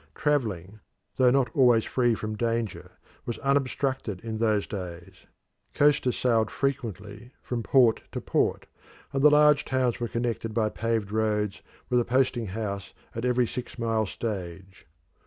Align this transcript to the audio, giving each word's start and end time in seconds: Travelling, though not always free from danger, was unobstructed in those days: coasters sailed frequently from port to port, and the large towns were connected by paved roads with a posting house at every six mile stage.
Travelling, 0.15 0.79
though 1.17 1.29
not 1.29 1.51
always 1.55 1.85
free 1.85 2.15
from 2.15 2.35
danger, 2.35 2.93
was 3.27 3.37
unobstructed 3.37 4.19
in 4.21 4.39
those 4.39 4.65
days: 4.65 5.27
coasters 5.75 6.17
sailed 6.17 6.49
frequently 6.49 7.35
from 7.43 7.61
port 7.61 8.01
to 8.13 8.19
port, 8.19 8.65
and 9.13 9.21
the 9.21 9.29
large 9.29 9.63
towns 9.63 9.99
were 9.99 10.07
connected 10.07 10.55
by 10.55 10.69
paved 10.69 11.11
roads 11.11 11.61
with 11.87 11.99
a 11.99 12.03
posting 12.05 12.47
house 12.47 12.93
at 13.13 13.25
every 13.25 13.45
six 13.45 13.77
mile 13.77 14.07
stage. 14.07 14.87